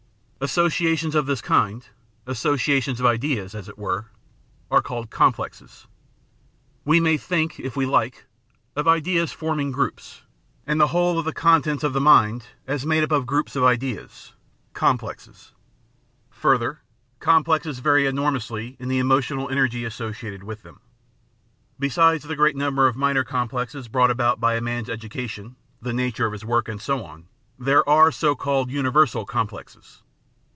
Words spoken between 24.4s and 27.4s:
a man's education, the nature of his work, and so on,